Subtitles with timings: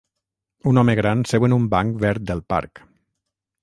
[0.71, 2.87] Un home gran seu en un banc verd del parc.